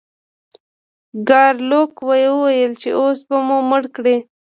ګارلوک 1.27 1.93
وویل 2.09 2.71
چې 2.81 2.89
اوس 2.99 3.19
به 3.27 3.37
مو 3.47 3.57
مړه 3.69 3.89
کړئ. 3.95 4.17